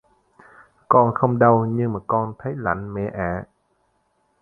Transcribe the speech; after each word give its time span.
Còn 0.87 1.11
không 1.15 1.39
đau 1.39 1.65
nhưng 1.69 1.93
mà 1.93 1.99
con 2.07 2.33
thấy 2.39 2.53
lạnh 2.57 2.93
mẹ 2.93 3.11
ạ 3.13 3.43